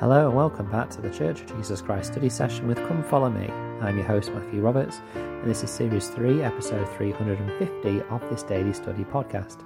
Hello 0.00 0.28
and 0.28 0.36
welcome 0.36 0.70
back 0.70 0.88
to 0.90 1.00
the 1.00 1.10
Church 1.10 1.40
of 1.40 1.56
Jesus 1.56 1.82
Christ 1.82 2.12
study 2.12 2.28
session 2.28 2.68
with 2.68 2.78
Come 2.86 3.02
Follow 3.02 3.30
Me. 3.30 3.48
I'm 3.80 3.96
your 3.96 4.06
host 4.06 4.32
Matthew 4.32 4.60
Roberts, 4.60 5.00
and 5.16 5.44
this 5.44 5.64
is 5.64 5.70
Series 5.70 6.06
3, 6.06 6.40
Episode 6.40 6.88
350 6.96 8.02
of 8.02 8.20
this 8.30 8.44
daily 8.44 8.72
study 8.72 9.02
podcast. 9.02 9.64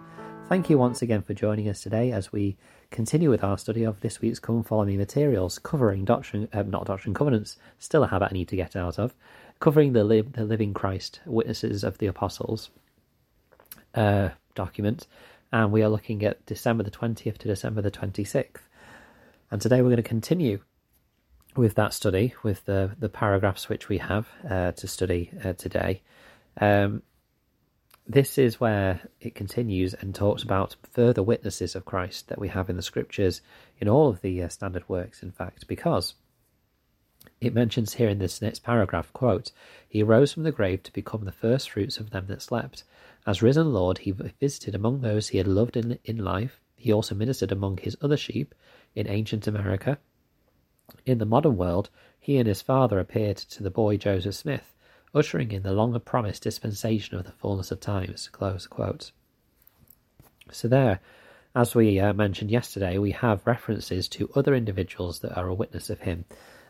Thank 0.49 0.71
you 0.71 0.79
once 0.79 1.03
again 1.03 1.21
for 1.21 1.35
joining 1.35 1.69
us 1.69 1.83
today 1.83 2.13
as 2.13 2.33
we 2.33 2.57
continue 2.91 3.29
with 3.29 3.45
our 3.45 3.59
study 3.59 3.85
of 3.85 4.01
this 4.01 4.23
week's 4.23 4.39
Come 4.39 4.63
Follow 4.63 4.87
Me 4.87 4.97
materials, 4.97 5.59
covering 5.59 6.07
Doctrine, 6.07 6.49
uh, 6.55 6.63
not 6.63 6.87
Doctrine 6.87 7.13
Covenants, 7.13 7.59
still 7.79 8.05
a 8.05 8.09
habit 8.09 8.31
I 8.31 8.33
need 8.33 8.49
to 8.49 8.57
get 8.57 8.75
out 8.75 8.99
of, 8.99 9.15
covering 9.61 9.93
the, 9.93 10.03
li- 10.03 10.23
the 10.23 10.47
Living 10.47 10.73
Christ, 10.73 11.21
Witnesses 11.27 11.85
of 11.85 11.99
the 11.99 12.07
Apostles 12.07 12.71
uh, 13.95 14.31
document, 14.55 15.07
and 15.53 15.71
we 15.71 15.83
are 15.83 15.91
looking 15.91 16.25
at 16.25 16.47
December 16.47 16.85
the 16.85 16.91
20th 16.91 17.37
to 17.37 17.49
December 17.49 17.83
the 17.83 17.91
26th. 17.91 18.63
And 19.53 19.61
today 19.61 19.83
we're 19.83 19.91
going 19.91 19.97
to 19.99 20.03
continue 20.03 20.61
with 21.57 21.75
that 21.75 21.93
study, 21.93 22.33
with 22.43 22.65
the, 22.65 22.93
the 22.99 23.11
paragraphs 23.11 23.69
which 23.69 23.87
we 23.87 23.99
have 23.99 24.27
uh, 24.49 24.73
to 24.73 24.89
study 24.89 25.31
uh, 25.45 25.53
today. 25.53 26.01
Um, 26.59 27.03
this 28.09 28.39
is 28.39 28.59
where 28.59 29.03
it 29.21 29.35
continues 29.35 29.93
and 29.93 30.15
talks 30.15 30.43
about 30.43 30.77
further 30.91 31.23
witnesses 31.23 31.77
of 31.77 31.85
Christ 31.85 32.29
that 32.29 32.39
we 32.39 32.49
have 32.49 32.71
in 32.71 32.77
the 32.77 32.83
scriptures, 32.83 33.43
in 33.79 33.91
all 33.91 34.09
of 34.09 34.23
the 34.23 34.43
uh, 34.43 34.49
standard 34.49 34.89
works, 34.89 35.23
in 35.23 35.33
fact, 35.33 35.69
because 35.69 36.15
it 37.43 37.53
mentions 37.53 37.93
here 37.93 38.09
in 38.09 38.21
this 38.21 38.41
next 38.41 38.61
paragraph, 38.61 39.13
quote, 39.13 39.53
He 39.87 40.03
rose 40.03 40.33
from 40.33 40.45
the 40.45 40.51
grave 40.51 40.83
to 40.85 40.93
become 40.95 41.27
the 41.27 41.31
first 41.31 41.69
fruits 41.69 41.99
of 41.99 42.09
them 42.09 42.25
that 42.29 42.41
slept. 42.41 42.85
As 43.27 43.43
risen 43.43 43.75
Lord, 43.75 43.99
he 43.99 44.13
visited 44.13 44.75
among 44.75 45.03
those 45.03 45.29
he 45.29 45.37
had 45.37 45.47
loved 45.47 45.77
in, 45.77 45.99
in 46.07 46.25
life. 46.25 46.59
He 46.83 46.93
also 46.93 47.15
ministered 47.15 47.53
among 47.53 47.77
his 47.77 47.97
other 48.03 48.17
sheep 48.17 48.57
in 48.97 49.07
ancient 49.07 49.47
America. 49.47 49.99
In 51.07 51.19
the 51.19 51.25
modern 51.25 51.57
world, 51.57 51.91
he 52.19 52.39
and 52.39 52.49
his 52.49 52.61
father 52.61 52.99
appeared 52.99 53.37
to 53.37 53.63
the 53.63 53.71
boy 53.71 53.97
Joseph 53.97 54.35
Smith, 54.35 54.75
ushering 55.15 55.53
in 55.53 55.63
the 55.63 55.73
long 55.73 55.97
promised 56.01 56.43
dispensation 56.43 57.17
of 57.17 57.25
the 57.25 57.31
fullness 57.31 57.71
of 57.71 57.79
times. 57.79 58.29
So, 60.51 60.67
there, 60.67 60.99
as 61.55 61.77
we 61.77 62.01
uh, 62.01 62.15
mentioned 62.15 62.51
yesterday, 62.51 62.99
we 62.99 63.13
have 63.13 63.47
references 63.47 64.09
to 64.09 64.33
other 64.35 64.53
individuals 64.53 65.21
that 65.21 65.37
are 65.39 65.47
a 65.47 65.55
witness 65.55 65.89
of 65.89 66.01
him. 66.01 66.25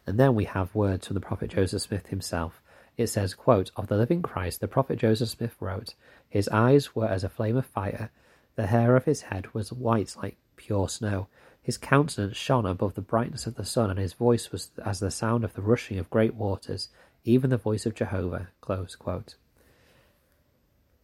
And 0.06 0.20
then 0.20 0.34
we 0.34 0.44
have 0.44 0.75
words 0.75 1.06
from 1.06 1.15
the 1.15 1.20
prophet 1.20 1.53
Joseph 1.53 1.81
Smith 1.81 2.09
himself. 2.09 2.61
It 2.98 3.06
says, 3.06 3.33
quote, 3.33 3.70
Of 3.77 3.87
the 3.87 3.97
living 3.97 4.20
Christ, 4.20 4.61
the 4.61 4.69
prophet 4.69 4.98
Joseph 4.98 5.31
Smith 5.31 5.56
wrote, 5.59 5.94
His 6.28 6.50
eyes 6.50 6.94
were 6.94 7.09
as 7.09 7.25
a 7.25 7.31
flame 7.31 7.56
of 7.56 7.65
fire, 7.65 8.11
the 8.55 8.67
hair 8.67 8.97
of 8.97 9.05
his 9.05 9.22
head 9.22 9.53
was 9.55 9.72
white 9.72 10.14
like 10.22 10.36
pure 10.56 10.89
snow, 10.89 11.28
his 11.62 11.78
countenance 11.78 12.36
shone 12.36 12.67
above 12.67 12.94
the 12.94 13.00
brightness 13.00 13.47
of 13.47 13.55
the 13.55 13.64
sun, 13.64 13.91
and 13.91 13.98
his 13.98 14.12
voice 14.14 14.50
was 14.50 14.70
as 14.84 15.00
the 15.00 15.11
sound 15.11 15.44
of 15.44 15.55
the 15.55 15.62
rushing 15.62 15.98
of 15.98 16.11
great 16.11 16.34
waters, 16.34 16.89
even 17.25 17.50
the 17.50 17.56
voice 17.56 17.86
of 17.86 17.94
Jehovah. 17.94 18.48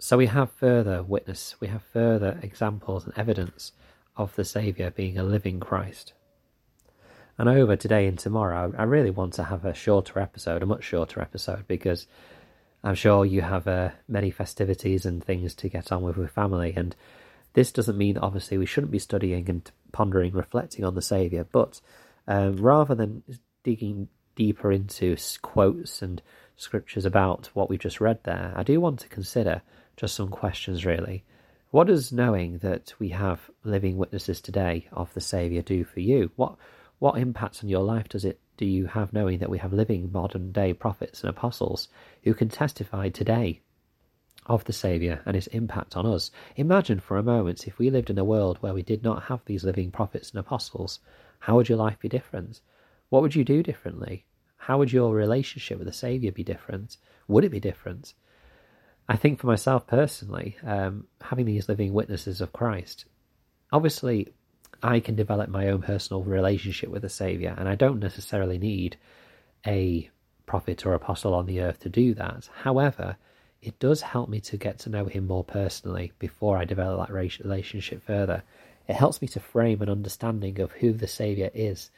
So 0.00 0.16
we 0.16 0.26
have 0.26 0.50
further 0.52 1.02
witness, 1.02 1.56
we 1.60 1.68
have 1.68 1.82
further 1.82 2.38
examples 2.42 3.04
and 3.04 3.16
evidence 3.16 3.72
of 4.16 4.34
the 4.34 4.44
Saviour 4.44 4.90
being 4.90 5.16
a 5.16 5.22
living 5.22 5.60
Christ. 5.60 6.12
And 7.38 7.48
over 7.48 7.76
today 7.76 8.06
and 8.08 8.18
tomorrow, 8.18 8.74
I 8.76 8.82
really 8.82 9.10
want 9.10 9.34
to 9.34 9.44
have 9.44 9.64
a 9.64 9.72
shorter 9.72 10.18
episode, 10.18 10.62
a 10.62 10.66
much 10.66 10.82
shorter 10.82 11.20
episode, 11.20 11.68
because 11.68 12.08
I'm 12.82 12.96
sure 12.96 13.24
you 13.24 13.42
have 13.42 13.68
uh, 13.68 13.90
many 14.08 14.32
festivities 14.32 15.06
and 15.06 15.22
things 15.22 15.54
to 15.56 15.68
get 15.68 15.92
on 15.92 16.02
with 16.02 16.16
with 16.16 16.32
family, 16.32 16.72
and 16.76 16.96
this 17.58 17.72
doesn't 17.72 17.98
mean, 17.98 18.16
obviously, 18.16 18.56
we 18.56 18.66
shouldn't 18.66 18.92
be 18.92 19.00
studying 19.00 19.50
and 19.50 19.68
pondering, 19.90 20.32
reflecting 20.32 20.84
on 20.84 20.94
the 20.94 21.02
Saviour, 21.02 21.44
but 21.50 21.80
um, 22.28 22.54
rather 22.54 22.94
than 22.94 23.24
digging 23.64 24.06
deeper 24.36 24.70
into 24.70 25.16
quotes 25.42 26.00
and 26.00 26.22
scriptures 26.54 27.04
about 27.04 27.50
what 27.54 27.68
we've 27.68 27.80
just 27.80 28.00
read 28.00 28.20
there, 28.22 28.52
I 28.54 28.62
do 28.62 28.80
want 28.80 29.00
to 29.00 29.08
consider 29.08 29.60
just 29.96 30.14
some 30.14 30.28
questions 30.28 30.86
really. 30.86 31.24
What 31.72 31.88
does 31.88 32.12
knowing 32.12 32.58
that 32.58 32.94
we 33.00 33.08
have 33.08 33.50
living 33.64 33.96
witnesses 33.96 34.40
today 34.40 34.86
of 34.92 35.12
the 35.14 35.20
Saviour 35.20 35.62
do 35.62 35.82
for 35.82 35.98
you? 35.98 36.30
What 36.36 36.54
what 37.00 37.18
impact 37.18 37.64
on 37.64 37.68
your 37.68 37.82
life 37.82 38.08
does 38.08 38.24
it 38.24 38.38
do 38.56 38.66
you 38.66 38.86
have 38.86 39.12
knowing 39.12 39.40
that 39.40 39.50
we 39.50 39.58
have 39.58 39.72
living 39.72 40.12
modern 40.12 40.52
day 40.52 40.72
prophets 40.74 41.22
and 41.22 41.30
apostles 41.30 41.88
who 42.22 42.34
can 42.34 42.48
testify 42.48 43.08
today 43.08 43.62
of 44.48 44.64
the 44.64 44.72
Saviour 44.72 45.20
and 45.26 45.34
his 45.34 45.46
impact 45.48 45.96
on 45.96 46.06
us. 46.06 46.30
Imagine 46.56 47.00
for 47.00 47.16
a 47.16 47.22
moment 47.22 47.66
if 47.66 47.78
we 47.78 47.90
lived 47.90 48.10
in 48.10 48.18
a 48.18 48.24
world 48.24 48.58
where 48.60 48.74
we 48.74 48.82
did 48.82 49.02
not 49.02 49.24
have 49.24 49.40
these 49.44 49.64
living 49.64 49.90
prophets 49.90 50.30
and 50.30 50.40
apostles. 50.40 51.00
How 51.40 51.56
would 51.56 51.68
your 51.68 51.78
life 51.78 51.98
be 52.00 52.08
different? 52.08 52.60
What 53.10 53.22
would 53.22 53.34
you 53.34 53.44
do 53.44 53.62
differently? 53.62 54.24
How 54.56 54.78
would 54.78 54.92
your 54.92 55.14
relationship 55.14 55.78
with 55.78 55.86
the 55.86 55.92
Saviour 55.92 56.32
be 56.32 56.44
different? 56.44 56.96
Would 57.28 57.44
it 57.44 57.50
be 57.50 57.60
different? 57.60 58.14
I 59.08 59.16
think 59.16 59.38
for 59.38 59.46
myself 59.46 59.86
personally, 59.86 60.56
um, 60.64 61.06
having 61.20 61.46
these 61.46 61.68
living 61.68 61.92
witnesses 61.92 62.40
of 62.40 62.52
Christ, 62.52 63.04
obviously 63.72 64.28
I 64.82 65.00
can 65.00 65.14
develop 65.14 65.48
my 65.48 65.68
own 65.68 65.82
personal 65.82 66.22
relationship 66.22 66.90
with 66.90 67.02
the 67.02 67.08
Saviour, 67.08 67.54
and 67.56 67.68
I 67.68 67.74
don't 67.74 68.00
necessarily 68.00 68.58
need 68.58 68.96
a 69.66 70.10
prophet 70.46 70.86
or 70.86 70.94
apostle 70.94 71.34
on 71.34 71.46
the 71.46 71.60
earth 71.60 71.80
to 71.80 71.88
do 71.88 72.14
that. 72.14 72.48
However, 72.62 73.16
it 73.60 73.78
does 73.78 74.00
help 74.00 74.28
me 74.28 74.40
to 74.40 74.56
get 74.56 74.78
to 74.80 74.90
know 74.90 75.06
him 75.06 75.26
more 75.26 75.44
personally 75.44 76.12
before 76.18 76.56
I 76.56 76.64
develop 76.64 77.08
that 77.08 77.12
relationship 77.42 78.02
further. 78.04 78.42
It 78.86 78.96
helps 78.96 79.20
me 79.20 79.28
to 79.28 79.40
frame 79.40 79.82
an 79.82 79.88
understanding 79.88 80.60
of 80.60 80.72
who 80.72 80.92
the 80.92 81.08
Saviour 81.08 81.50
is, 81.52 81.90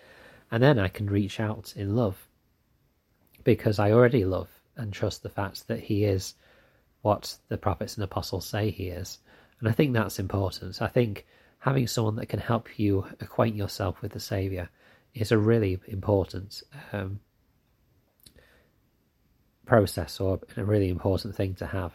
and 0.51 0.63
then 0.63 0.79
I 0.79 0.89
can 0.89 1.09
reach 1.09 1.39
out 1.39 1.75
in 1.77 1.95
love 1.95 2.27
because 3.45 3.79
I 3.79 3.93
already 3.93 4.25
love 4.25 4.49
and 4.77 4.93
trust 4.93 5.23
the 5.23 5.29
fact 5.29 5.69
that 5.69 5.81
he 5.81 6.05
is 6.05 6.35
what 7.03 7.37
the 7.49 7.59
prophets 7.59 7.97
and 7.97 8.05
apostles 8.05 8.47
say 8.47 8.71
he 8.71 8.89
is. 8.89 9.19
And 9.61 9.69
I 9.69 9.73
think 9.73 9.93
that's 9.93 10.19
important. 10.19 10.81
I 10.81 10.89
think 10.89 11.27
having 11.59 11.87
someone 11.87 12.17
that 12.17 12.27
can 12.27 12.41
help 12.41 12.79
you 12.79 13.07
acquaint 13.21 13.57
yourself 13.57 14.01
with 14.03 14.13
the 14.13 14.21
Saviour 14.21 14.69
is 15.15 15.33
a 15.33 15.39
really 15.39 15.79
important 15.87 16.63
um, 16.93 17.21
process 19.71 20.19
or 20.19 20.41
a 20.57 20.65
really 20.65 20.89
important 20.89 21.37
thing 21.37 21.55
to 21.55 21.65
have. 21.65 21.93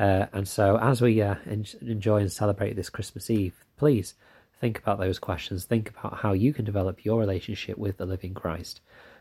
Uh, 0.00 0.26
and 0.32 0.48
so, 0.48 0.76
as 0.78 1.00
we 1.00 1.22
uh, 1.22 1.36
en- 1.48 1.64
enjoy 1.80 2.16
and 2.16 2.32
celebrate 2.32 2.74
this 2.74 2.90
Christmas 2.90 3.30
Eve, 3.30 3.54
please 3.76 4.14
think 4.60 4.80
about 4.80 4.98
those 4.98 5.20
questions. 5.20 5.64
Think 5.64 5.90
about 5.90 6.18
how 6.18 6.32
you 6.32 6.52
can 6.52 6.64
develop 6.64 7.04
your 7.04 7.20
relationship 7.20 7.78
with 7.78 7.98
the 7.98 8.04
living 8.04 8.34
Christ. 8.34 8.80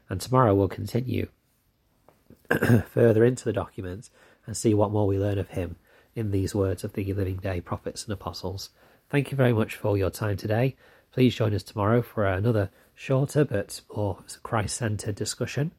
And 0.10 0.20
tomorrow 0.20 0.56
we'll 0.56 0.70
continue 0.70 1.28
further 2.90 3.24
into 3.24 3.46
the 3.46 3.54
document 3.54 4.10
and 4.48 4.58
see 4.58 4.74
what 4.74 4.92
more 4.92 5.06
we 5.06 5.20
learn 5.20 5.38
of 5.38 5.50
him 5.50 5.76
in 6.16 6.32
these 6.32 6.56
words 6.56 6.84
of 6.84 6.94
the 6.94 7.14
living 7.14 7.38
day 7.38 7.62
prophets 7.62 8.06
and 8.06 8.14
apostles. 8.14 8.72
Thank 9.12 9.30
you 9.30 9.38
very 9.38 9.54
much 9.54 9.76
for 9.76 10.00
your 10.00 10.10
time 10.10 10.38
today. 10.38 10.76
Please 11.12 11.36
join 11.36 11.54
us 11.54 11.62
tomorrow 11.62 12.02
for 12.02 12.26
another 12.26 12.72
shorter 12.96 13.46
but 13.46 13.82
more 13.96 14.18
Christ 14.42 14.78
centered 14.78 15.14
discussion. 15.14 15.74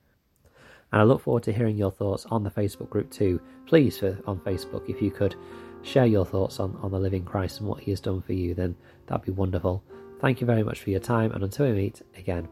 And 0.93 1.01
I 1.01 1.05
look 1.05 1.23
forward 1.23 1.43
to 1.45 1.53
hearing 1.53 1.77
your 1.77 1.91
thoughts 1.91 2.27
on 2.27 2.45
the 2.45 2.51
Facebook 2.51 2.91
group 2.91 3.11
too. 3.11 3.41
Please, 3.67 3.99
for, 3.99 4.19
on 4.27 4.39
Facebook, 4.41 4.89
if 4.89 5.03
you 5.03 5.11
could 5.11 5.35
share 5.83 6.07
your 6.07 6.25
thoughts 6.25 6.61
on, 6.61 6.79
on 6.83 6.91
the 6.91 6.99
living 6.99 7.25
Christ 7.25 7.61
and 7.61 7.69
what 7.69 7.81
he 7.81 7.91
has 7.91 8.01
done 8.01 8.23
for 8.23 8.33
you, 8.33 8.55
then 8.55 8.75
that'd 9.07 9.25
be 9.25 9.33
wonderful. 9.33 9.83
Thank 10.21 10.41
you 10.41 10.47
very 10.47 10.63
much 10.63 10.81
for 10.81 10.91
your 10.91 11.01
time, 11.01 11.33
and 11.33 11.45
until 11.45 11.67
we 11.67 11.73
meet 11.73 12.03
again, 12.17 12.49